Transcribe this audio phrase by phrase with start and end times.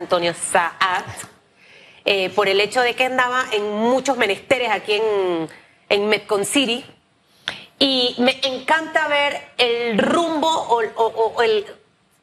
[0.00, 1.02] Antonio Saad,
[2.04, 5.48] eh, por el hecho de que andaba en muchos menesteres aquí en,
[5.88, 6.84] en Metcon City.
[7.80, 11.66] Y me encanta ver el rumbo o, el-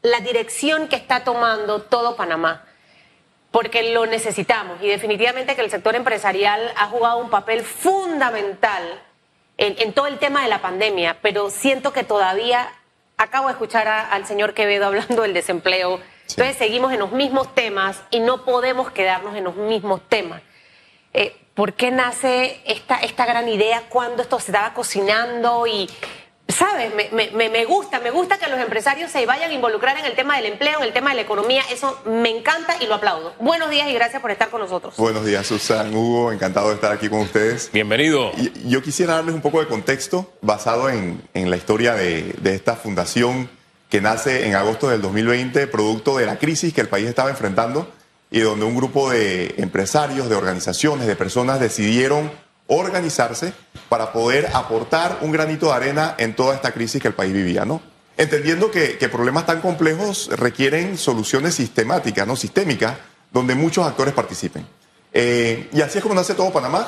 [0.03, 2.63] la dirección que está tomando todo Panamá,
[3.51, 4.81] porque lo necesitamos.
[4.81, 8.83] Y definitivamente que el sector empresarial ha jugado un papel fundamental
[9.57, 12.71] en, todo el tema de la pandemia, pero siento que todavía
[13.17, 15.99] acabo de escuchar al señor Quevedo hablando del desempleo.
[16.29, 20.41] Entonces seguimos en los mismos temas y no podemos quedarnos en los mismos temas.
[21.13, 23.83] Eh, ¿Por qué nace esta, esta gran idea?
[23.89, 25.65] ¿Cuándo esto se estaba cocinando?
[25.67, 25.89] Y,
[26.49, 26.93] ¿sabes?
[26.93, 30.03] Me, me- me- me gusta, me gusta que los empresarios se vayan a involucrar en
[30.03, 31.63] el tema del empleo, en el tema de la economía.
[31.71, 33.33] Eso me encanta y lo aplaudo.
[33.39, 34.97] Buenos días y gracias por estar con nosotros.
[34.97, 37.69] Buenos días, Susan, Hugo, encantado de estar aquí con ustedes.
[37.71, 38.31] Bienvenido.
[38.35, 42.55] Y- Yo quisiera darles un poco de contexto basado en, en la historia de, de
[42.55, 43.49] esta fundación
[43.95, 47.89] que nace en agosto del 2020, producto de la crisis que el país estaba enfrentando
[48.29, 52.29] y donde un grupo de empresarios, de organizaciones, de personas decidieron
[52.67, 53.53] organizarse
[53.87, 57.63] para poder aportar un granito de arena en toda esta crisis que el país vivía,
[57.63, 57.81] ¿no?
[58.17, 62.35] Entendiendo que, problemas tan complejos requieren soluciones sistemáticas, ¿no?
[62.35, 62.95] Sistémicas,
[63.31, 64.67] donde muchos actores participen.
[65.13, 66.85] Eh, y así es como nace todo Panamá.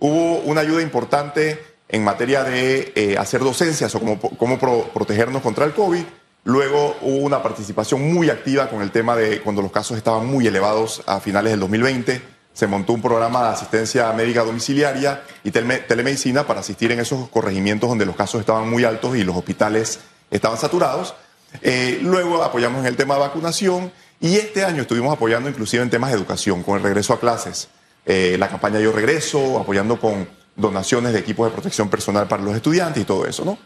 [0.00, 5.40] Hubo una ayuda importante en materia de eh, hacer docencias o cómo, cómo pro- protegernos
[5.40, 6.02] contra el COVID.
[6.44, 10.46] Luego hubo una participación muy activa con el tema de cuando los casos estaban muy
[10.46, 12.22] elevados a finales del 2020.
[12.54, 17.88] Se montó un programa de asistencia médica domiciliaria y telemedicina para asistir en esos corregimientos
[17.88, 20.00] donde los casos estaban muy altos y los hospitales
[20.30, 21.14] estaban saturados.
[21.62, 25.90] Eh, luego apoyamos en el tema de vacunación y este año estuvimos apoyando inclusive en
[25.90, 27.68] temas de educación, con el regreso a clases,
[28.04, 32.54] eh, la campaña Yo Regreso, apoyando con donaciones de equipos de protección personal para los
[32.54, 33.58] estudiantes y todo eso, ¿no?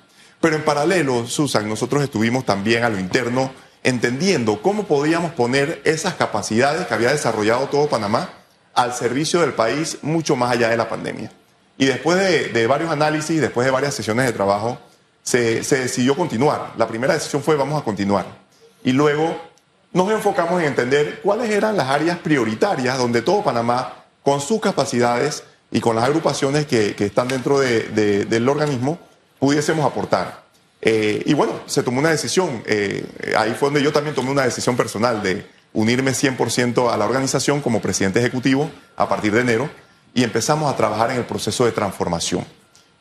[0.42, 3.50] Pero en paralelo, Susan, nosotros estuvimos también a lo interno
[3.84, 8.28] entendiendo cómo podíamos poner esas capacidades que había desarrollado todo Panamá
[8.74, 11.32] al servicio del país mucho más allá de la pandemia.
[11.78, 12.18] Y después
[12.52, 14.78] de, varios análisis, después de varias sesiones de trabajo,
[15.22, 16.72] se, se decidió continuar.
[16.76, 18.26] La primera decisión fue vamos a continuar.
[18.84, 19.40] Y luego
[19.92, 25.44] nos enfocamos en entender cuáles eran las áreas prioritarias donde todo Panamá, con sus capacidades
[25.70, 28.98] y con las agrupaciones que, que están dentro de- de- del organismo,
[29.38, 30.41] pudiésemos aportar.
[30.82, 32.62] Eh, y bueno, se tomó una decisión.
[32.66, 33.06] eh,
[33.38, 37.60] ahí fue donde yo también tomé una decisión personal de unirme 100% a la organización
[37.60, 39.70] como presidente ejecutivo a partir de enero
[40.14, 42.44] y empezamos a trabajar en el proceso de transformación.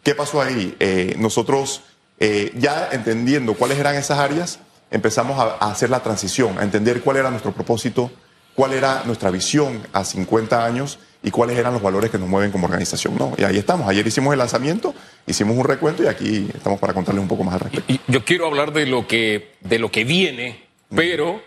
[0.04, 0.76] ¿Qué pasó ahí?
[0.80, 1.82] Eh, nosotros,
[2.20, 4.60] eh, ya entendiendo cuáles eran esas áreas,
[4.90, 8.12] empezamos a, a hacer la transición, a entender cuál era nuestro propósito,
[8.56, 12.52] cuál era nuestra visión a 50 años y cuáles eran los valores que nos mueven
[12.52, 13.16] como organización.
[13.18, 13.34] ¿no?
[13.38, 13.88] Y ahí estamos.
[13.88, 14.94] Ayer hicimos el lanzamiento,
[15.28, 17.94] hicimos un recuento y aquí estamos para contarles un poco más al respecto.
[17.94, 20.64] Y Yo quiero hablar de lo que, de lo que viene,
[20.96, 21.42] pero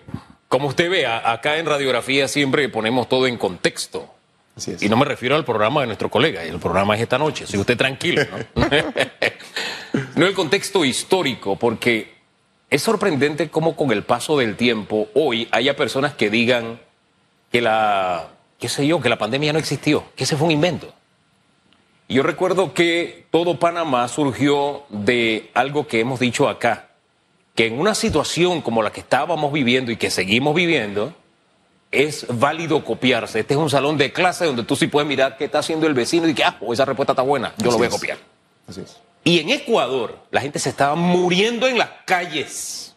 [0.49, 4.09] como usted ve, a- acá en radiografía siempre ponemos todo en contexto.
[4.57, 4.83] Así es.
[4.85, 7.59] Y no me refiero al programa de nuestro colega, el programa es esta noche, si
[7.59, 8.23] usted tranquilo.
[8.55, 8.67] ¿no?
[10.15, 12.15] no el contexto histórico, porque
[12.71, 16.81] es sorprendente cómo con el paso del tiempo hoy haya personas que digan
[17.55, 20.93] que la, qué sé yo, que la pandemia no existió, que ese fue un invento.
[22.09, 26.89] Yo recuerdo que todo Panamá surgió de algo que hemos dicho acá,
[27.55, 31.15] que en una situación como la que estábamos viviendo y que seguimos viviendo,
[31.93, 33.39] es válido copiarse.
[33.39, 35.95] Este es un salón de clase donde tú sí puedes mirar qué está haciendo el
[35.95, 37.95] vecino y que, ah, pues esa respuesta está buena, yo lo voy a es.
[37.95, 38.19] copiar.
[38.67, 38.97] Así es.
[39.23, 42.97] Y en Ecuador, la gente se estaba muriendo en las calles.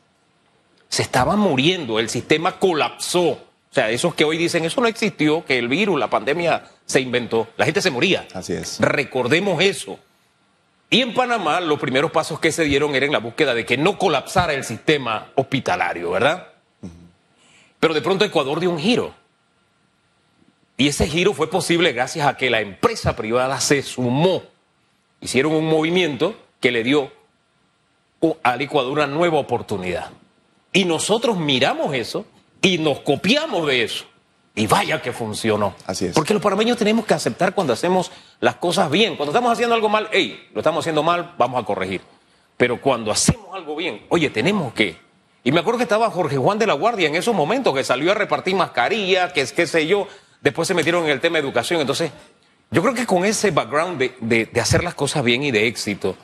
[0.90, 3.44] Se estaba muriendo, el sistema colapsó.
[3.72, 7.02] O sea, esos que hoy dicen, eso no existió, que el virus, la pandemia se
[7.02, 7.48] inventó.
[7.58, 8.28] La gente se moría.
[8.34, 8.80] Así es.
[8.80, 10.00] Recordemos eso.
[10.90, 13.98] Y en Panamá, los primeros pasos que se dieron eran la búsqueda de que no
[13.98, 16.48] colapsara el sistema hospitalario, ¿verdad?
[17.80, 19.14] Pero de pronto Ecuador dio un giro.
[20.78, 24.44] Y ese giro fue posible gracias a que la empresa privada se sumó.
[25.20, 27.12] Hicieron un movimiento que le dio
[28.44, 30.12] al Ecuador una nueva oportunidad.
[30.72, 32.26] Y nosotros miramos eso
[32.62, 34.06] y nos copiamos de eso.
[34.56, 35.76] Y vaya que funcionó.
[35.86, 36.16] Así es.
[36.16, 39.16] Porque los panameños tenemos que aceptar cuando hacemos las cosas bien.
[39.16, 42.02] Cuando estamos haciendo algo mal, hey, lo estamos haciendo mal, vamos a corregir.
[42.58, 44.98] Pero cuando hacemos algo bien, oye, tenemos que.
[45.44, 48.12] Y me acuerdo que estaba Jorge Juan de la Guardia en esos momentos, que salió
[48.12, 50.08] a repartir mascarilla, que es qué sé yo.
[50.42, 51.80] Después se metieron en el tema de educación.
[51.80, 52.12] Entonces,
[52.72, 55.68] yo creo que con ese background de, de- de hacer las cosas bien y de
[55.68, 56.16] éxito,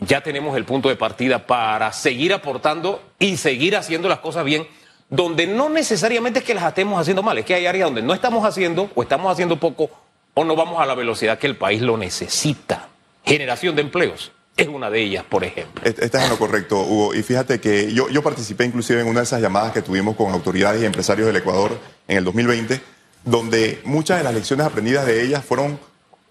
[0.00, 4.66] ya tenemos el punto de partida para seguir aportando y seguir haciendo las cosas bien,
[5.14, 8.14] donde no necesariamente es que las estemos haciendo mal, es que hay áreas donde no
[8.14, 9.88] estamos haciendo o estamos haciendo poco
[10.34, 12.88] o no vamos a la velocidad que el país lo necesita.
[13.24, 14.32] Generación de empleos.
[14.56, 15.84] es una de ellas, por ejemplo.
[15.84, 17.14] Estás en lo correcto, Hugo.
[17.14, 20.32] Y fíjate que yo, yo participé inclusive en una de esas llamadas que tuvimos con
[20.32, 21.78] autoridades y empresarios del Ecuador
[22.08, 22.80] en el 2020,
[23.24, 25.78] donde muchas de las lecciones aprendidas de ellas fueron,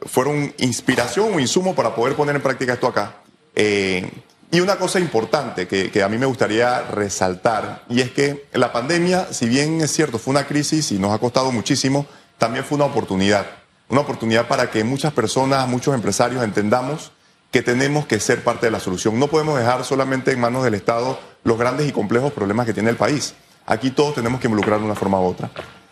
[0.01, 3.15] fueron inspiración o insumo para poder poner en práctica esto acá.
[3.56, 4.09] Eh,
[4.53, 9.33] y una cosa importante que, a mí me gustaría resaltar, y es que la pandemia,
[9.33, 12.05] si bien es cierto, fue una crisis y nos ha costado muchísimo,
[12.38, 13.47] también fue una oportunidad.
[13.89, 17.11] Una oportunidad para que muchas personas, muchos empresarios entendamos
[17.50, 19.17] que tenemos que ser parte de la solución.
[19.17, 22.91] No podemos dejar solamente en manos del Estado los grandes y complejos problemas que tiene
[22.91, 23.33] el país.
[23.65, 25.50] Aquí todos tenemos que involucrar de una forma u otra.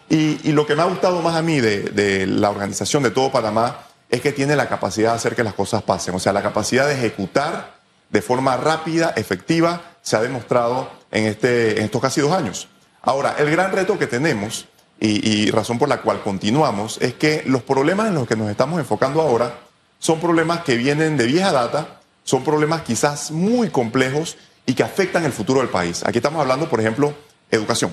[0.07, 3.79] Y, lo que me ha gustado más a mí de, la organización de todo Panamá
[4.07, 6.13] es que tiene la capacidad de hacer que las cosas pasen.
[6.13, 7.80] O sea, la capacidad de ejecutar
[8.11, 12.67] de forma rápida, efectiva, se ha demostrado en, este, en estos casi dos años.
[13.01, 14.67] Ahora, el gran reto que tenemos
[14.99, 18.49] y, y razón por la cual continuamos es que los problemas en los que nos
[18.49, 19.55] estamos enfocando ahora
[19.99, 25.25] son problemas que vienen de vieja data, son problemas quizás muy complejos y que afectan
[25.25, 26.03] el futuro del país.
[26.05, 27.13] Aquí estamos hablando, por ejemplo,
[27.49, 27.91] educación.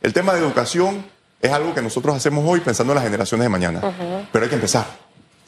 [0.00, 1.04] El tema de educación
[1.40, 3.80] es algo que nosotros hacemos hoy pensando en las generaciones de mañana,
[4.32, 4.86] pero hay que empezar.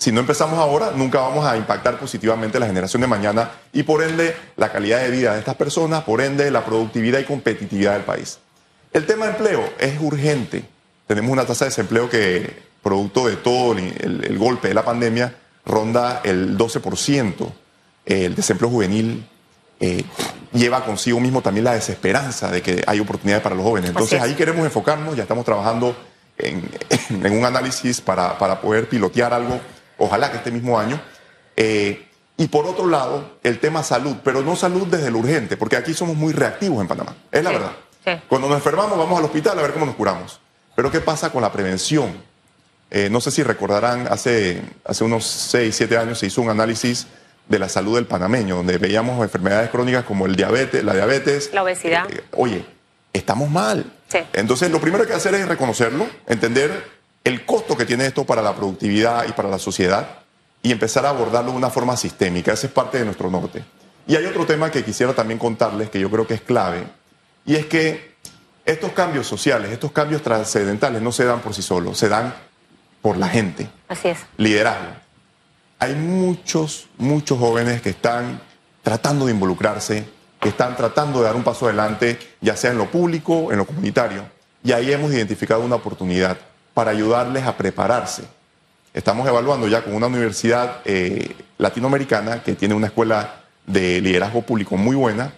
[0.03, 4.03] Si no empezamos ahora, nunca vamos a impactar positivamente la generación de mañana y por
[4.03, 8.03] ende la calidad de vida de estas personas, por ende la productividad y competitividad del
[8.03, 8.41] país.
[8.93, 10.65] El tema de empleo es urgente.
[11.07, 12.53] Tenemos una tasa de desempleo que,
[12.83, 17.53] producto de todo el golpe de la pandemia, ronda el 12%.
[18.05, 19.25] El desempleo juvenil
[19.79, 20.05] eh,
[20.53, 23.91] lleva consigo mismo también la desesperanza de que hay oportunidades para los jóvenes.
[23.91, 25.95] Entonces ahí queremos enfocarnos, ya estamos trabajando
[26.39, 26.69] en,
[27.33, 29.61] un análisis para, poder pilotear algo,
[30.03, 31.01] ojalá que este mismo año.
[31.57, 32.07] Eh,
[32.37, 35.95] y por otro lado, el tema salud, pero no salud desde lo urgente, porque aquí
[35.95, 37.73] somos muy reactivos en Panamá, es la verdad.
[38.29, 40.41] Cuando nos enfermamos vamos al hospital a ver cómo nos curamos.
[40.75, 42.13] Pero ¿qué pasa con la prevención?
[42.91, 47.07] Eh, no sé si recordarán, hace, hace unos 6, 7 años se hizo un análisis
[47.49, 51.51] de la salud del panameño, donde veíamos enfermedades crónicas como el diabetes, la diabetes.
[51.53, 52.11] La obesidad.
[52.11, 52.65] Eh, oye,
[53.13, 53.85] estamos mal.
[54.33, 58.25] Entonces, lo primero que hay que hacer es reconocerlo, entender el costo que tiene esto
[58.25, 60.19] para la productividad y para la sociedad
[60.63, 62.53] y empezar a abordarlo de una forma sistémica.
[62.53, 63.65] Ese es parte de nuestro norte.
[64.07, 66.85] Y hay otro tema que quisiera también contarles, que yo creo que es clave,
[67.45, 68.13] y es que
[68.65, 72.35] estos cambios sociales, estos cambios trascendentales no se dan por sí solos, se dan
[73.01, 73.69] por la gente.
[73.89, 74.19] Así es.
[74.37, 74.93] Liderazgo.
[75.81, 78.41] Hay muchos, muchos jóvenes que están
[78.83, 80.05] tratando de involucrarse,
[80.41, 83.67] que están tratando de dar un paso adelante, ya sea en lo público, en lo
[83.67, 84.25] comunitario.
[84.63, 86.39] Y ahí hemos identificado una oportunidad
[86.75, 88.25] para ayudarles a prepararse.
[88.95, 94.77] Estamos evaluando ya con una universidad eh, latinoamericana que tiene una escuela de liderazgo público
[94.77, 95.33] muy buena,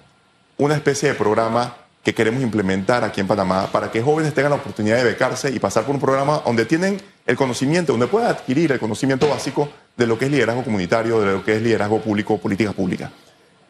[0.57, 4.57] una especie de programa que queremos implementar aquí en Panamá para que jóvenes tengan la
[4.57, 8.73] oportunidad de becarse y pasar por un programa donde tienen el conocimiento, donde puedan adquirir
[8.73, 12.39] el conocimiento básico de lo que es liderazgo comunitario, de lo que es liderazgo público,
[12.39, 13.11] política pública.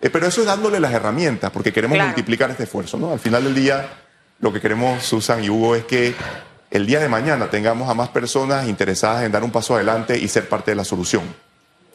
[0.03, 2.99] Eh, pero eso es dándole las herramientas, porque queremos multiplicar este esfuerzo.
[2.99, 3.13] ¿no?
[3.13, 3.89] Al final del día,
[4.41, 6.15] lo que queremos, Susan y Hugo, es que
[6.71, 10.29] el día de mañana tengamos a más personas interesadas en dar un paso adelante y
[10.29, 11.23] ser parte de la solución.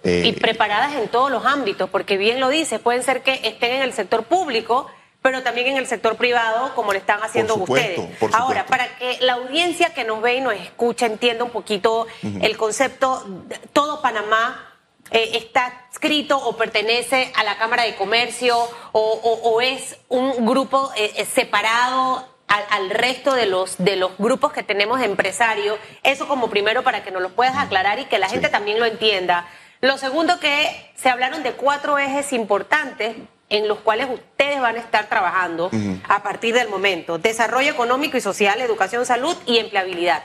[0.03, 3.73] Eh, y preparadas en todos los ámbitos, porque bien lo dice, pueden ser que estén
[3.73, 4.87] en el sector público,
[5.21, 7.99] pero también en el sector privado, como le están haciendo ustedes.
[8.31, 12.07] Ahora, para que la audiencia que nos ve y nos escucha entienda un poquito
[12.41, 13.25] el concepto,
[13.73, 14.69] todo Panamá
[15.11, 18.57] eh, está escrito o pertenece a la Cámara de Comercio
[18.93, 25.01] o, es un grupo eh, separado al, resto de los, de los grupos que tenemos
[25.01, 25.77] empresarios.
[26.03, 28.85] Eso como primero para que nos lo puedas aclarar y que la gente también lo
[28.85, 29.47] entienda.
[29.81, 33.15] Lo segundo que se hablaron de cuatro ejes importantes
[33.49, 35.71] en los cuales ustedes van a estar trabajando
[36.07, 37.17] a partir del momento.
[37.17, 40.23] Desarrollo económico y social, educación, salud y empleabilidad.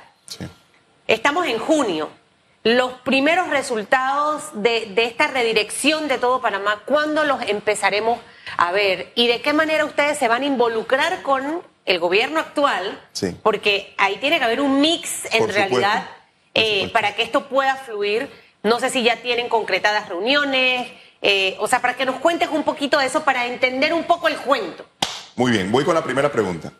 [1.07, 2.11] Estamos en junio.
[2.65, 8.19] Los primeros resultados de, esta redirección de todo Panamá, ¿cuándo los empezaremos
[8.57, 9.13] a ver?
[9.15, 13.01] ¿Y de qué manera ustedes se van a involucrar con el gobierno actual?
[13.43, 16.09] Porque ahí tiene que haber un mix en realidad
[16.55, 18.31] eh, para que esto pueda fluir.
[18.63, 22.65] No sé si ya tienen concretadas reuniones, eh, o sea, para que nos cuentes un
[22.65, 24.87] poquito de eso, para entender un poco el cuento.
[25.37, 26.73] Muy bien, voy con la primera pregunta.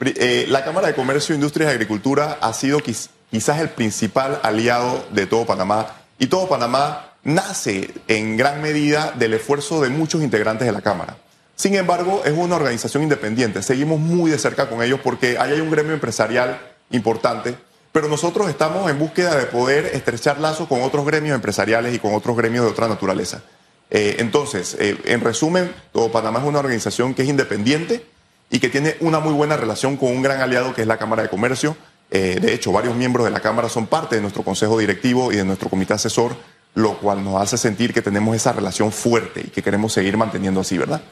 [0.00, 5.26] Eh, la Cámara de Comercio, Industria y Agricultura ha sido quizás el principal aliado de
[5.26, 10.72] todo Panamá y todo Panamá nace en gran medida del esfuerzo de muchos integrantes de
[10.72, 11.16] la Cámara.
[11.60, 13.62] Sin embargo, es una organización independiente.
[13.62, 17.54] Seguimos muy de cerca con ellos porque ahí hay un gremio empresarial importante,
[17.92, 22.14] pero nosotros estamos en búsqueda de poder estrechar lazos con otros gremios empresariales y con
[22.14, 23.42] otros gremios de otra naturaleza.
[23.90, 28.06] Eh, entonces, eh, en resumen, todo Panamá es una organización que es independiente
[28.48, 31.24] y que tiene una muy buena relación con un gran aliado que es la Cámara
[31.24, 31.76] de Comercio.
[32.10, 35.36] Eh, de hecho, varios miembros de la Cámara son parte de nuestro consejo directivo y
[35.36, 36.34] de nuestro comité asesor
[36.72, 40.60] lo cual nos hace sentir que tenemos esa relación fuerte y que queremos seguir manteniendo
[40.60, 41.02] así, ¿verdad?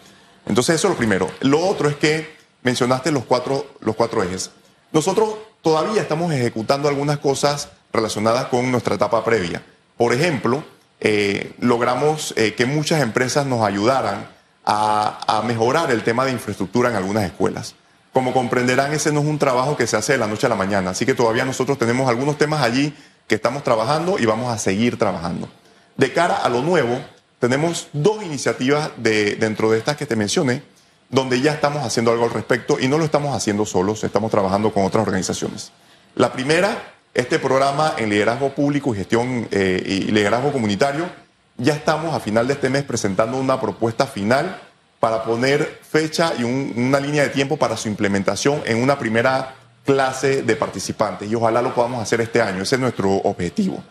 [0.48, 1.30] Entonces eso es lo primero.
[1.40, 4.50] Lo otro es que mencionaste los cuatro, los cuatro ejes.
[4.92, 9.62] Nosotros todavía estamos ejecutando algunas cosas relacionadas con nuestra etapa previa.
[9.96, 10.64] Por ejemplo,
[11.00, 14.28] eh, logramos eh, que muchas empresas nos ayudaran
[14.64, 17.74] a, a, mejorar el tema de infraestructura en algunas escuelas.
[18.12, 20.56] Como comprenderán, ese no es un trabajo que se hace de la noche a la
[20.56, 22.94] mañana, así que todavía nosotros tenemos algunos temas allí
[23.26, 25.48] que estamos trabajando y vamos a seguir trabajando.
[25.96, 27.00] De cara a lo nuevo,
[27.38, 30.62] tenemos dos iniciativas de, dentro de estas que te mencioné,
[31.08, 34.72] donde ya estamos haciendo algo al respecto y no lo estamos haciendo solos, estamos trabajando
[34.72, 35.72] con otras organizaciones.
[36.16, 41.08] La primera, este programa en liderazgo público y gestión eh, y liderazgo comunitario,
[41.56, 44.60] ya estamos a final de este mes presentando una propuesta final
[45.00, 49.54] para poner fecha y un, una línea de tiempo para su implementación en una primera
[49.84, 53.82] clase de participantes y ojalá lo podamos hacer este año, ese es nuestro objetivo.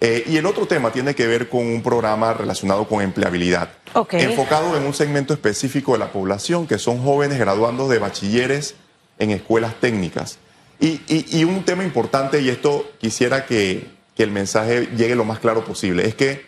[0.00, 4.20] Eh, y el otro tema tiene que ver con un programa relacionado con empleabilidad, Okay.
[4.22, 8.74] enfocado en un segmento específico de la población, que son jóvenes graduandos de bachilleres
[9.18, 10.38] en escuelas técnicas.
[10.78, 15.24] Y, y- y un tema importante, y esto quisiera que, que el mensaje llegue lo
[15.24, 16.44] más claro posible, es que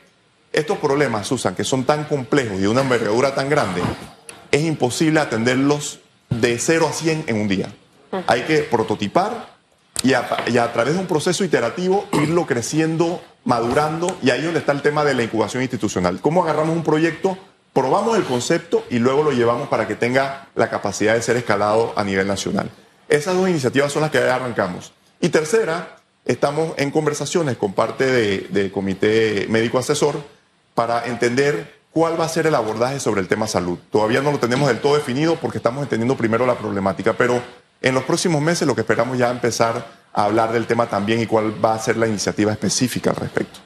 [0.52, 3.81] estos problemas, Susan, que son tan complejos y de una envergadura tan grande,
[4.50, 7.73] es imposible atenderlos de 0 a 100 en un día.
[8.26, 9.57] Hay que prototipar
[10.02, 14.45] y a, y a través de un proceso iterativo irlo creciendo, madurando, y ahí es
[14.45, 16.21] donde está el tema de la incubación institucional.
[16.21, 17.38] ¿Cómo agarramos un proyecto,
[17.73, 21.95] probamos el concepto y luego lo llevamos para que tenga la capacidad de ser escalado
[21.97, 22.71] a nivel nacional?
[23.09, 24.93] Esas dos iniciativas son las que arrancamos.
[25.19, 30.17] Y tercera, estamos en conversaciones con parte de- del Comité Médico Asesor
[30.75, 33.78] para entender cuál va a ser el abordaje sobre el tema salud.
[33.90, 37.43] Todavía no lo tenemos del todo definido porque estamos entendiendo primero la problemática, pero
[37.81, 41.27] en los próximos meses lo que esperamos ya empezar a hablar del tema también y
[41.27, 43.61] cuál va a ser la iniciativa específica al respecto.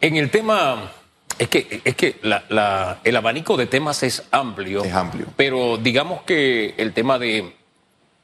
[0.00, 0.92] En el tema,
[1.38, 4.84] es que, es que la- la- el abanico de temas es amplio.
[4.84, 5.26] Es amplio.
[5.36, 7.54] Pero digamos que el tema de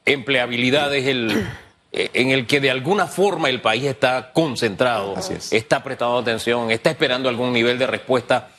[0.05, 1.47] empleabilidad es el
[1.97, 5.53] en el que de alguna forma el país está concentrado, Así es.
[5.53, 8.49] está prestando atención, está esperando algún nivel de respuesta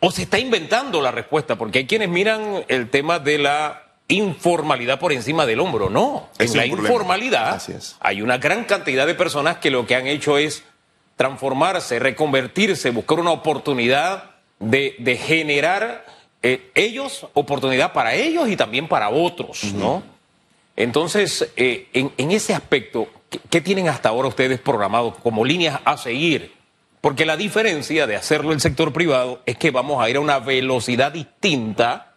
[0.00, 4.98] o se está inventando la respuesta, porque hay quienes miran el tema de la informalidad
[5.00, 5.90] por encima del hombro.
[5.90, 6.88] No, Ese en la es problema.
[6.88, 7.96] informalidad es.
[8.00, 10.62] hay una gran cantidad de personas que lo que han hecho es
[11.16, 16.04] transformarse, reconvertirse, buscar una oportunidad de, de generar
[16.42, 20.02] eh, ellos, oportunidad para ellos y también para otros, ¿no?
[20.76, 25.80] Entonces, eh, en, en ese aspecto, ¿qué, qué tienen hasta ahora ustedes programados como líneas
[25.84, 26.52] a seguir?
[27.00, 30.38] Porque la diferencia de hacerlo el sector privado es que vamos a ir a una
[30.38, 32.14] velocidad distinta.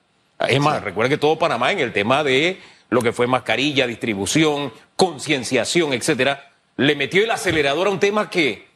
[0.48, 4.72] Es más, recuerda que todo Panamá en el tema de lo que fue mascarilla, distribución,
[4.96, 8.68] concienciación, etcétera, le metió el acelerador a un tema que,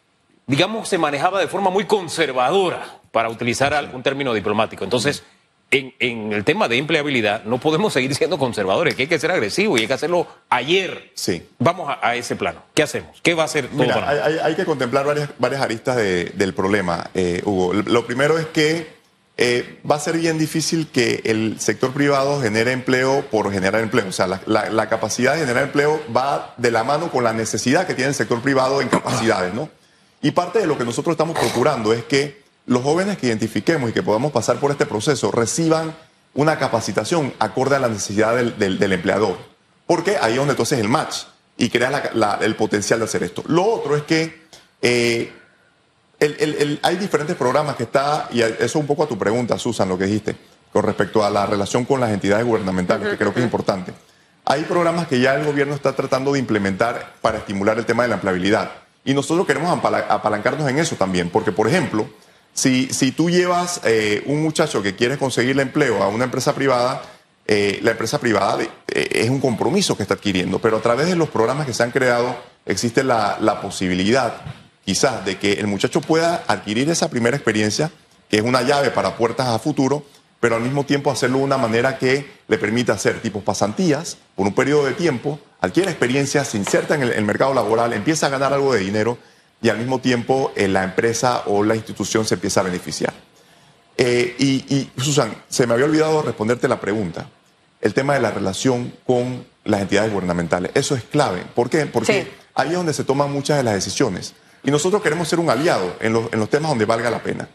[0.46, 4.84] digamos, se manejaba de forma muy conservadora, para utilizar algún término diplomático.
[4.84, 5.24] Entonces,
[5.72, 9.32] en, en el tema de empleabilidad, no podemos seguir siendo conservadores, que hay que ser
[9.32, 11.12] agresivos y hay que hacerlo ayer.
[11.14, 11.44] Sí.
[11.60, 12.62] Vamos a, a ese plano.
[12.74, 13.20] ¿Qué hacemos?
[13.22, 16.26] ¿Qué va a hacer todo Mira, hay, hay- hay que contemplar varias, varias aristas de-
[16.26, 17.74] del problema, eh, Hugo.
[17.74, 18.88] Lo primero es que
[19.36, 24.08] eh, va a ser bien difícil que el sector privado genere empleo por generar empleo.
[24.08, 27.96] O sea, la, capacidad de generar empleo va de la mano con la necesidad que
[27.96, 29.70] tiene el sector privado en capacidades, ¿no?
[30.22, 33.94] Y parte de lo que nosotros estamos procurando es que los jóvenes que identifiquemos y
[33.94, 35.96] que podamos pasar por este proceso reciban
[36.36, 39.38] una capacitación acorde a la necesidad del, empleador.
[39.86, 41.24] Porque ahí es donde entonces el match
[41.58, 42.12] y creas
[42.42, 43.44] el potencial de hacer esto.
[43.48, 44.44] Lo otro es que
[44.82, 45.34] eh,
[46.24, 49.18] el- el- el- hay diferentes programas que está, y eso es un poco a tu
[49.18, 50.36] pregunta, Susan, lo que dijiste,
[50.72, 53.94] con respecto a la relación con las entidades gubernamentales, que creo que es importante.
[54.46, 58.10] Hay programas que ya el gobierno está tratando de implementar para estimular el tema de
[58.10, 58.72] la empleabilidad.
[59.06, 59.72] Y nosotros queremos
[60.10, 62.08] apalancarnos en eso también, porque, por ejemplo,
[62.54, 67.02] si, si tú llevas eh, un muchacho que quiere conseguirle empleo a una empresa privada,
[67.46, 68.70] eh, la empresa privada eh,
[69.12, 71.92] es un compromiso que está adquiriendo, pero a través de los programas que se han
[71.92, 74.34] creado existe la, la posibilidad
[74.86, 77.92] quizás de que el muchacho pueda adquirir esa primera experiencia,
[78.30, 80.04] que es una llave para puertas a futuro,
[80.40, 84.46] pero al mismo tiempo hacerlo de una manera que le permita hacer tipos pasantías por
[84.46, 88.30] un periodo de tiempo, adquiere experiencia, se inserta en el, el mercado laboral, empieza a
[88.30, 89.18] ganar algo de dinero
[89.62, 93.14] y al mismo tiempo eh, la empresa o la institución se empieza a beneficiar.
[93.98, 97.30] Eh, y, y, Susan, se me había olvidado responderte la pregunta.
[97.80, 100.72] El tema de la relación con las entidades gubernamentales.
[100.74, 101.44] Eso es clave.
[101.56, 101.86] ¿Por qué?
[101.86, 102.30] Porque Sí.
[102.56, 104.34] ahí es donde se toman muchas de las decisiones.
[104.64, 107.48] Y nosotros queremos ser un aliado en los, en los temas donde valga la pena.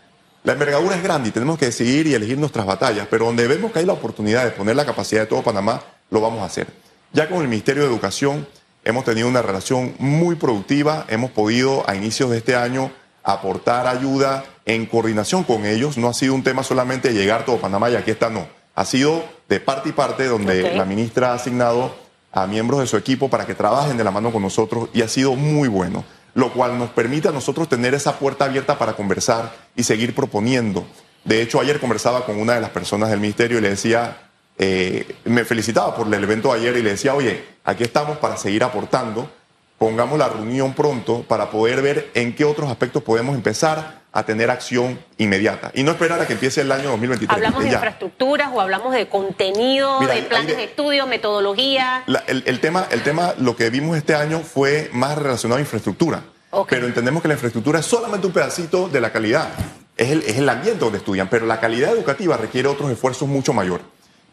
[0.44, 3.72] La envergadura es grande y tenemos que decidir y elegir nuestras batallas, pero donde vemos
[3.72, 6.68] que hay la oportunidad de poner la capacidad de todo Panamá, lo vamos a hacer.
[7.12, 8.46] Ya con el Ministerio de Educación
[8.84, 12.90] hemos tenido una relación muy productiva, hemos podido a inicios de este año
[13.22, 15.98] aportar ayuda en coordinación con ellos.
[15.98, 18.46] No ha sido un tema solamente de llegar todo Panamá y aquí está, no.
[18.74, 21.94] Ha sido de parte y parte donde la ministra ha asignado
[22.32, 25.08] a miembros de su equipo para que trabajen de la mano con nosotros y ha
[25.08, 26.04] sido muy bueno,
[26.34, 30.86] lo cual nos permite a nosotros tener esa puerta abierta para conversar y seguir proponiendo.
[31.24, 35.16] De hecho, ayer conversaba con una de las personas del ministerio y le decía, eh,
[35.24, 38.64] me felicitaba por el evento de ayer y le decía, oye, aquí estamos para seguir
[38.64, 39.30] aportando,
[39.78, 44.50] pongamos la reunión pronto para poder ver en qué otros aspectos podemos empezar a tener
[44.50, 47.30] acción inmediata y no esperar a que empiece el año 2023.
[47.36, 47.74] ¿Hablamos de ya.
[47.76, 52.02] infraestructuras o hablamos de contenido, Mira, de planes de de- estudio, metodología?
[52.06, 55.60] La- el, el tema, el tema, lo que vimos este año fue más relacionado a
[55.60, 56.22] infraestructura.
[56.50, 56.68] Ok.
[56.70, 59.48] Pero entendemos que la infraestructura es solamente un pedacito de la calidad.
[59.96, 63.52] Es el, es el ambiente donde estudian, pero la calidad educativa requiere otros esfuerzos mucho
[63.52, 63.82] mayor.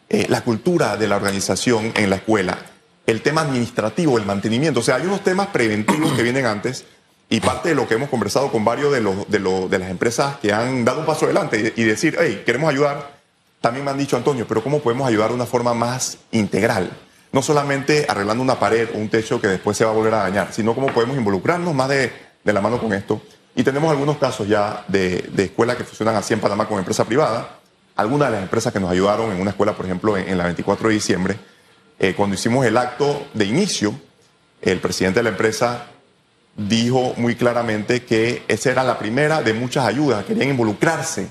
[0.08, 2.58] Eh, la cultura de la organización en la escuela,
[3.06, 4.80] el tema administrativo, el mantenimiento.
[4.80, 6.84] O sea, hay unos temas preventivos que vienen antes
[7.28, 10.52] y parte de lo que hemos conversado con varios de, los, de, las empresas que
[10.52, 13.16] han dado un paso adelante y, y decir, hey, queremos ayudar,
[13.60, 16.90] también me han dicho, Antonio, pero ¿cómo podemos ayudar de una forma más integral?
[17.32, 20.18] No solamente arreglando una pared o un techo que después se va a volver a
[20.18, 22.12] dañar, sino cómo podemos involucrarnos más de,
[22.44, 23.20] de la mano con esto.
[23.54, 27.04] Y tenemos algunos casos ya de, de escuelas que funcionan así en Panamá con empresa
[27.04, 27.58] privada.
[27.96, 30.44] Algunas de las empresas que nos ayudaron en una escuela, por ejemplo, en, en la
[30.44, 31.38] 24 de diciembre,
[31.98, 33.94] eh, cuando hicimos el acto de inicio,
[34.60, 35.86] el presidente de la empresa
[36.56, 40.24] dijo muy claramente que esa era la primera de muchas ayudas.
[40.24, 41.28] Querían involucrarse,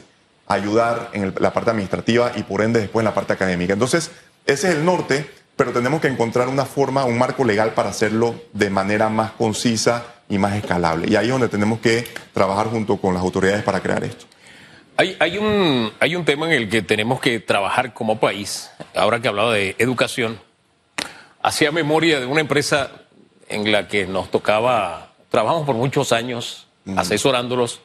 [0.47, 3.73] ayudar en la parte administrativa y por ende después en la parte académica.
[3.73, 4.11] Entonces,
[4.45, 8.35] ese es el norte, pero tenemos que encontrar una forma, un marco legal para hacerlo
[8.53, 11.07] de manera más concisa y más escalable.
[11.09, 14.25] Y ahí es donde tenemos que trabajar junto con las autoridades para crear esto.
[14.97, 18.71] Hay, hay, un, hay un tema en el que tenemos que trabajar como país.
[18.95, 20.39] Ahora que hablaba de educación,
[21.45, 22.89] hacía memoria de una empresa
[23.47, 26.65] en la que nos tocaba, trabajamos por muchos años
[26.97, 27.81] asesorándolos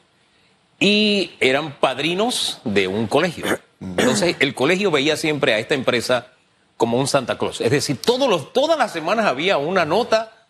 [0.79, 3.45] y eran padrinos de un colegio.
[3.79, 6.29] Entonces, el colegio veía siempre a esta empresa
[6.79, 7.61] como un Santa Claus.
[7.61, 10.47] Es decir, todos los, todas las semanas había una nota,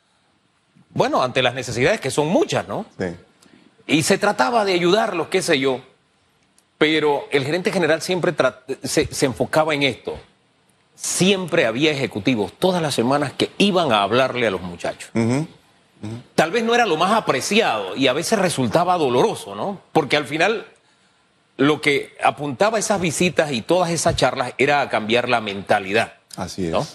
[0.90, 2.86] bueno, ante las necesidades que son muchas, ¿no?
[2.96, 3.06] Sí.
[3.88, 5.80] Y se trataba de ayudarlos, qué sé yo.
[6.78, 8.32] Pero el gerente general siempre
[8.84, 10.16] se, se enfocaba en esto.
[11.00, 15.10] Siempre había ejecutivos todas las semanas que iban a hablarle a los muchachos.
[16.34, 19.80] Tal vez no era lo más apreciado y a veces resultaba doloroso, ¿no?
[19.92, 20.66] Porque al final
[21.56, 26.14] lo que apuntaba esas visitas y todas esas charlas era a cambiar la mentalidad.
[26.36, 26.72] Así es.
[26.72, 26.86] ¿no?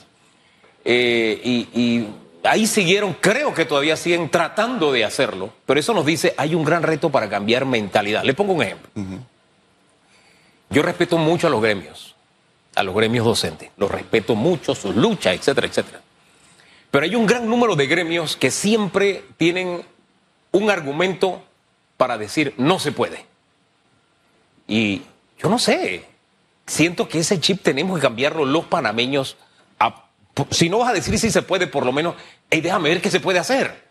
[0.83, 2.07] Eh, y, y
[2.43, 6.63] ahí siguieron, creo que todavía siguen tratando de hacerlo, pero eso nos dice, hay un
[6.63, 8.23] gran reto para cambiar mentalidad.
[8.23, 8.89] Le pongo un ejemplo.
[10.69, 12.14] Yo respeto mucho a los gremios,
[12.75, 16.01] a los gremios docentes, los respeto mucho, sus luchas, etcétera, etcétera.
[16.91, 19.83] Pero hay un gran número de gremios que siempre tienen
[20.51, 21.43] un argumento
[21.97, 23.25] para decir no se puede.
[24.67, 25.01] Y
[25.37, 26.05] yo no sé,
[26.65, 29.37] siento que ese chip tenemos que cambiarlo los panameños.
[30.51, 32.15] si no vas a decir si se puede, por lo menos,
[32.49, 33.85] hey, déjame ver qué se puede hacer.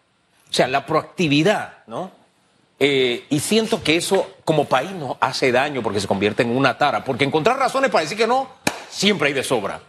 [0.51, 2.11] O sea, la proactividad, ¿no?
[2.79, 6.77] Eh, y siento que eso como país nos hace daño porque se convierte en una
[6.77, 7.05] tara.
[7.05, 8.49] Porque encontrar razones para decir que no,
[8.91, 9.81] siempre hay de sobra.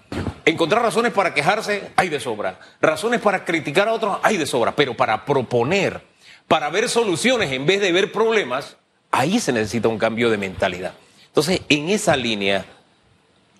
[0.46, 2.60] Encontrar razones para quejarse, hay de sobra.
[2.82, 4.76] Razones para criticar a otros, hay de sobra.
[4.76, 6.02] Pero para proponer,
[6.48, 8.78] para ver soluciones en vez de ver problemas,
[9.12, 10.94] ahí se necesita un cambio de mentalidad.
[11.28, 12.66] Entonces, en esa línea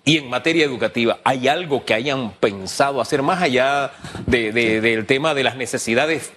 [0.04, 3.90] y en materia educativa, ¿hay algo que hayan pensado hacer más allá
[4.26, 6.32] de- de- del tema de las necesidades?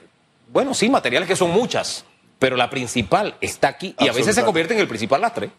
[0.52, 2.04] Bueno, sí, materiales que son muchas,
[2.40, 5.52] pero la principal está aquí y a veces se convierte en el principal lastre.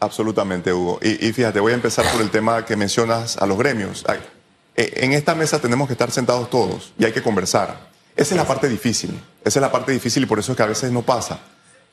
[0.00, 0.98] Absolutamente, Hugo.
[1.02, 4.04] Y, y fíjate, voy a empezar por el tema que mencionas a los gremios.
[4.76, 7.88] Eh, En esta mesa tenemos que estar sentados todos y hay que conversar.
[8.14, 9.20] Esa es la parte difícil.
[9.44, 11.40] Esa es la parte difícil y por eso es que a veces no pasa.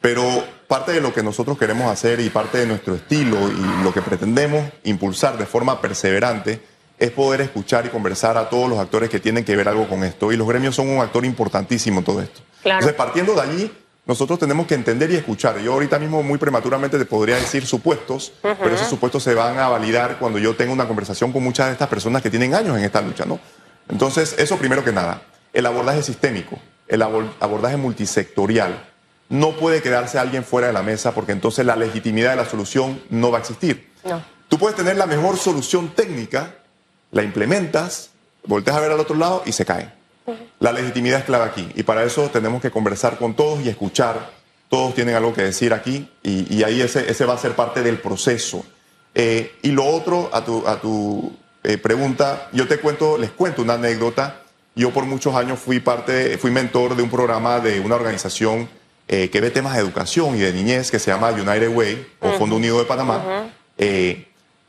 [0.01, 3.91] Pero parte de lo que nosotros queremos hacer y parte de nuestro estilo y lo
[3.93, 6.61] que pretendemos impulsar de forma perseverante
[6.97, 10.03] es poder escuchar y conversar a todos los actores que tienen que ver algo con
[10.03, 10.31] esto.
[10.31, 12.41] Y los gremios son un actor importantísimo en todo esto.
[12.61, 12.79] Claro.
[12.79, 13.71] Entonces, partiendo de allí,
[14.05, 15.57] nosotros tenemos que entender y escuchar.
[15.59, 19.67] Yo ahorita mismo muy prematuramente te podría decir supuestos, pero esos supuestos se van a
[19.69, 22.83] validar cuando yo tenga una conversación con muchas de estas personas que tienen años en
[22.83, 23.39] esta lucha, ¿no?
[23.89, 25.21] Entonces, eso primero que nada.
[25.53, 28.89] El abordaje sistémico, el abor- abordaje multisectorial.
[29.29, 33.01] No puede quedarse alguien fuera de la mesa porque entonces la legitimidad de la solución
[33.09, 33.89] no va a existir.
[34.03, 34.21] No.
[34.49, 36.53] Tú puedes tener la mejor solución técnica,
[37.11, 38.11] la implementas,
[38.45, 39.91] volteas a ver al otro lado y se cae.
[40.59, 44.31] La legitimidad es clave aquí y para eso tenemos que conversar con todos y escuchar.
[44.69, 47.83] Todos tienen algo que decir aquí y, y ahí ese, ese va a ser parte
[47.83, 48.65] del proceso.
[49.13, 51.33] Eh, y lo otro, a tu, a tu
[51.63, 54.41] eh, pregunta, yo te cuento, les cuento una anécdota.
[54.75, 58.67] Yo por muchos años fui parte, fui mentor de un programa de una organización
[59.07, 62.31] eh, que ve temas de educación y de niñez que se llama United Way o
[62.33, 63.49] Fondo Unido de Panamá.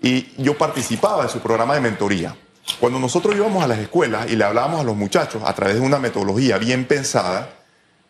[0.00, 2.36] Y yo participaba en su programa de mentoría.
[2.80, 5.80] Cuando nosotros íbamos a las escuelas y le hablábamos a los muchachos a través de
[5.80, 7.50] una metodología bien pensada,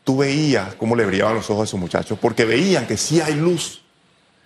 [0.02, 3.34] tú veías cómo le brillaban los ojos a esos muchachos, porque veían que sí hay
[3.34, 3.82] luz,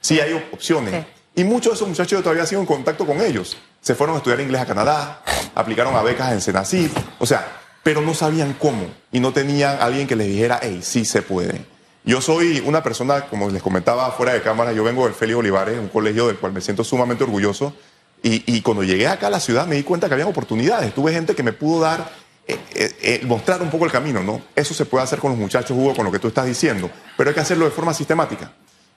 [0.00, 1.06] sí hay opciones.
[1.34, 3.56] Y muchos de esos muchachos yo todavía sigo en contacto con ellos.
[3.80, 5.22] Se fueron a estudiar inglés a Canadá,
[5.54, 10.06] aplicaron a becas en Senacid, o sea, pero no sabían cómo y no tenían alguien
[10.06, 11.64] que les dijera, hey, sí se puede.
[12.04, 15.78] Yo soy una persona, como les comentaba fuera de cámara, yo vengo del Félix Olivares,
[15.78, 17.74] un colegio del cual me siento sumamente orgulloso.
[18.22, 20.94] Y, cuando llegué acá a la ciudad me di cuenta que había oportunidades.
[20.94, 22.10] Tuve gente que me pudo dar,
[22.46, 24.42] eh, eh, eh, mostrar un poco el camino, ¿no?
[24.54, 26.90] Eso se puede hacer con los muchachos, Hugo, con lo que tú estás diciendo.
[27.16, 28.52] Pero hay que hacerlo de forma sistemática.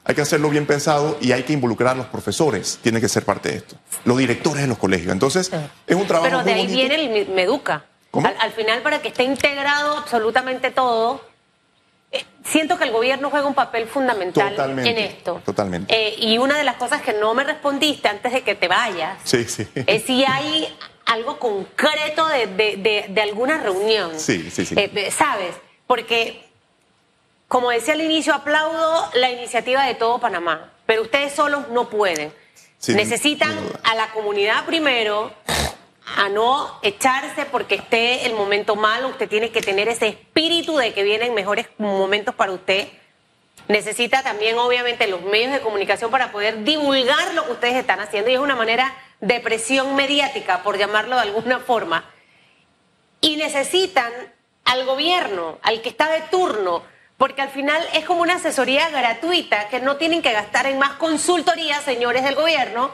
[0.05, 2.79] Hay que hacerlo bien pensado y hay que involucrar a los profesores.
[2.81, 3.77] Tienen que ser parte de esto.
[4.03, 5.13] Los directores de los colegios.
[5.13, 5.49] Entonces,
[5.87, 6.29] es un trabajo.
[6.29, 7.85] Pero de ahí viene el Meduca.
[8.11, 11.21] Al, final, para que esté integrado absolutamente todo,
[12.43, 15.41] siento que el gobierno juega un papel fundamental en esto.
[15.45, 15.93] Totalmente.
[15.93, 19.17] Eh, y una de las cosas que no me respondiste antes de que te vayas
[19.33, 20.67] es si hay
[21.05, 24.11] algo concreto de, alguna reunión.
[24.19, 24.75] Sí, sí, sí.
[24.77, 25.55] Eh, ¿Sabes?
[25.87, 26.45] Porque,
[27.47, 32.31] como decía al inicio, aplaudo la iniciativa de todo Panamá, pero ustedes solos no pueden.
[32.87, 35.31] Necesitan a la comunidad primero,
[36.05, 39.09] a no echarse porque esté el momento malo.
[39.09, 42.87] Usted tiene que tener ese espíritu de que vienen mejores momentos para usted.
[43.67, 48.29] Necesita también, obviamente, los medios de comunicación para poder divulgar lo que ustedes están haciendo
[48.29, 52.03] y es una manera de presión mediática, por llamarlo de alguna forma.
[53.21, 54.11] Y necesitan
[54.65, 56.83] al gobierno, al que está de turno,
[57.17, 60.93] porque al final es como una asesoría gratuita que no tienen que gastar en más
[60.93, 62.91] consultoría, señores del gobierno,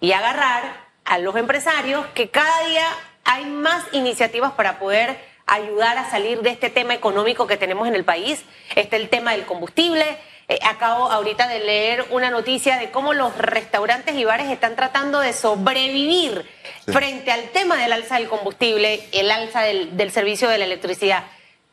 [0.00, 2.86] y agarrar a los empresarios que cada día
[3.24, 7.96] hay más iniciativas para poder ayudar a salir de este tema económico que tenemos en
[7.96, 8.44] el país.
[8.76, 10.04] Está el tema del combustible.
[10.46, 15.18] Eh, acabo ahorita de leer una noticia de cómo los restaurantes y bares están tratando
[15.18, 16.48] de sobrevivir
[16.86, 21.24] frente al tema del alza del combustible, el alza del, del servicio de la electricidad.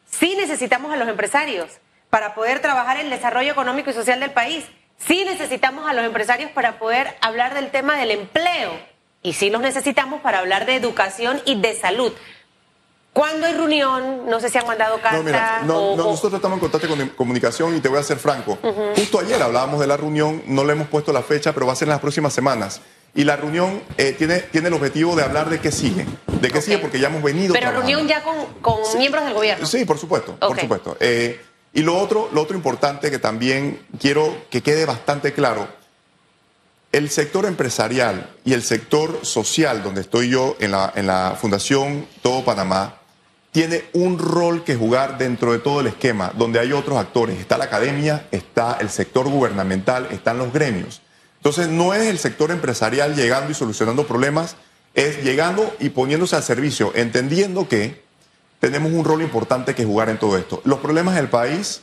[0.10, 1.70] Sí necesitamos a los empresarios
[2.10, 4.66] para poder trabajar el desarrollo económico y social del país.
[4.98, 8.97] Sí necesitamos a los empresarios para poder hablar del tema del empleo
[9.28, 12.14] y sí los necesitamos para hablar de educación y de salud.
[13.12, 14.30] ¿Cuándo hay reunión?
[14.30, 15.64] No sé si han mandado carta.
[15.66, 18.58] No, no, nosotros estamos en contacto con comunicación y te voy a ser franco.
[18.96, 21.76] Justo ayer hablábamos de la reunión, no le hemos puesto la fecha, pero va a
[21.76, 22.80] ser en las próximas semanas.
[23.16, 26.06] Y la reunión eh, tiene, tiene el objetivo de hablar de qué sigue.
[26.40, 27.54] De qué sigue porque ya hemos venido.
[27.54, 29.66] Pero reunión ya con, con miembros del gobierno.
[29.66, 30.96] Sí, por supuesto, por supuesto.
[31.02, 31.42] Eh,
[31.74, 35.68] y lo otro, lo otro importante que también quiero que quede bastante claro
[36.92, 42.08] el sector empresarial y el sector social, donde estoy yo en la, en la Fundación
[42.22, 42.96] Todo Panamá,
[43.52, 47.40] tiene un rol que jugar dentro de todo el esquema, donde hay otros actores.
[47.40, 51.02] Está la academia, está el sector gubernamental, están los gremios.
[51.38, 54.56] Entonces, no es el sector empresarial llegando y solucionando problemas,
[54.94, 58.04] es llegando y poniéndose al servicio, entendiendo que
[58.60, 60.62] tenemos un rol importante que jugar en todo esto.
[60.64, 61.82] Los problemas del país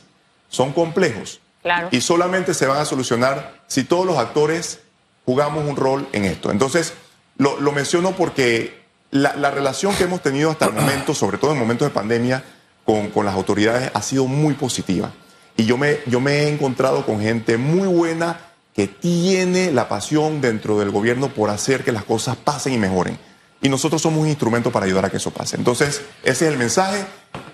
[0.49, 1.89] son complejos claro.
[1.91, 4.79] y solamente se van a solucionar si todos los actores
[5.25, 6.51] jugamos un rol en esto.
[6.51, 6.93] Entonces,
[7.37, 11.87] lo, menciono porque la, relación que hemos tenido hasta el momento, sobre todo en momentos
[11.87, 12.43] de pandemia,
[12.85, 15.11] con, con, las autoridades ha sido muy positiva.
[15.57, 18.39] Y yo me, yo me he encontrado con gente muy buena
[18.75, 23.17] que tiene la pasión dentro del gobierno por hacer que las cosas pasen y mejoren.
[23.61, 25.55] Y nosotros somos un instrumento para ayudar a que eso pase.
[25.55, 27.05] Entonces, ese es el mensaje.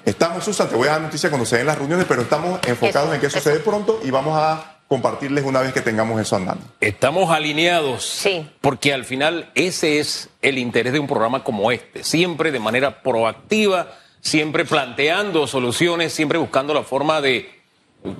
[0.03, 3.13] Estamos, Susan, te voy a dar noticia cuando se den las reuniones, pero estamos enfocados
[3.13, 6.35] en que eso, se dé pronto y vamos a compartirles una vez que tengamos eso
[6.35, 6.65] andando.
[6.81, 8.03] Estamos alineados.
[8.03, 8.45] Sí.
[8.59, 12.03] Porque al final ese es el interés de un programa como este.
[12.03, 17.49] Siempre de manera proactiva, siempre planteando soluciones, siempre buscando la forma de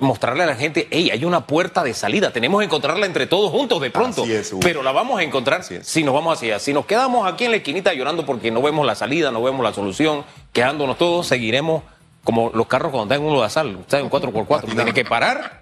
[0.00, 3.50] mostrarle a la gente, hey, hay una puerta de salida, tenemos que encontrarla entre todos
[3.50, 4.24] juntos de pronto,
[4.62, 6.64] pero la vamos a encontrar si nos vamos hacia allá.
[6.64, 9.62] Si nos quedamos aquí en la esquinita llorando porque no vemos la salida, no vemos
[9.62, 11.82] la solución, quedándonos todos, seguiremos
[12.24, 15.61] como los carros cuando están en uno de sal, está en 4x4, tiene que parar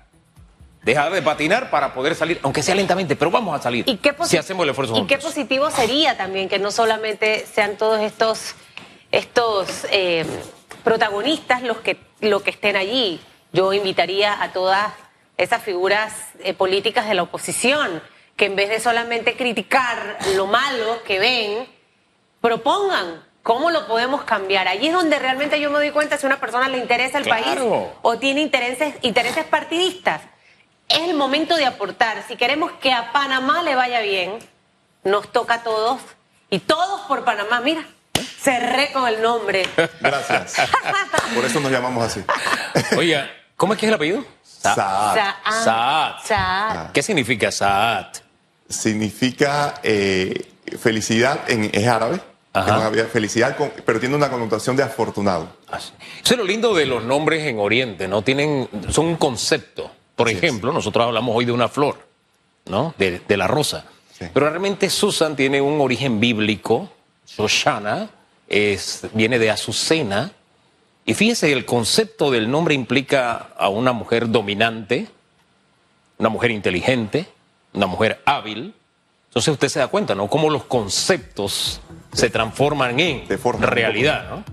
[0.82, 4.36] dejar de patinar para poder salir, aunque sea lentamente, pero vamos a salir ¿Y si
[4.36, 4.96] hacemos el esfuerzo.
[4.96, 8.54] Y qué positivo sería también que no solamente sean todos estos,
[9.12, 10.24] estos eh,
[10.82, 13.20] protagonistas los que, lo que estén allí.
[13.52, 14.92] Yo invitaría a todas
[15.36, 18.02] esas figuras eh, políticas de la oposición
[18.36, 21.68] que en vez de solamente criticar lo malo que ven,
[22.40, 24.66] propongan cómo lo podemos cambiar.
[24.66, 27.28] Allí es donde realmente yo me doy cuenta si a una persona le interesa el
[27.28, 27.58] país
[28.00, 30.22] o tiene intereses, intereses partidistas
[30.90, 32.22] es el momento de aportar.
[32.28, 34.38] Si queremos que a Panamá le vaya bien,
[35.04, 36.00] nos toca a todos
[36.50, 37.60] y todos por Panamá.
[37.60, 37.86] Mira,
[38.40, 39.66] cerré con el nombre.
[40.00, 40.56] Gracias.
[41.34, 42.22] Por eso nos llamamos así.
[42.96, 44.24] Oiga, ¿Cómo es que es el apellido?
[44.42, 45.14] Sa- Saad.
[45.14, 45.64] Saad.
[45.64, 46.14] Saad.
[46.24, 46.92] Saad.
[46.92, 48.06] ¿Qué significa Saad?
[48.70, 52.20] Significa eh, felicidad, en, es árabe.
[52.54, 52.90] Ajá.
[53.12, 55.56] Felicidad, con- pero tiene una connotación de afortunado.
[55.70, 55.92] Así.
[56.24, 58.22] Eso es lo lindo de los nombres en Oriente, ¿no?
[58.22, 59.90] Tienen, son un concepto.
[60.20, 60.42] Por Así es.
[60.42, 61.96] ejemplo, nosotros hablamos hoy de una flor,
[62.66, 62.94] ¿no?
[62.98, 63.84] De, de la rosa.
[64.18, 64.26] Sí.
[64.32, 66.90] Pero realmente Susan tiene un origen bíblico.
[67.26, 68.10] Shoshana
[68.48, 70.32] es, viene de Azucena.
[71.06, 75.08] Y fíjese, el concepto del nombre implica a una mujer dominante,
[76.18, 77.26] una mujer inteligente,
[77.72, 78.74] una mujer hábil.
[79.28, 80.28] Entonces usted se da cuenta, ¿no?
[80.28, 81.80] Cómo los conceptos
[82.12, 83.26] se transforman en
[83.62, 84.44] realidad, ¿no?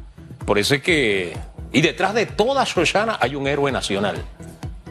[0.45, 1.35] Por eso es que...
[1.73, 4.23] Y detrás de toda Shoshana hay un héroe nacional,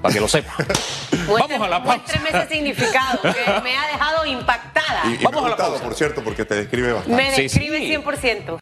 [0.01, 0.55] para que lo sepa.
[1.29, 1.97] Vamos a la pausa.
[1.99, 3.29] Muéstrame ese significado que
[3.63, 5.03] me ha dejado impactada.
[5.07, 5.83] Y, y Vamos me a la pausa.
[5.83, 7.17] por cierto, porque te describe bastante.
[7.23, 7.97] Me Sí, describe sí.
[7.97, 8.55] 100%.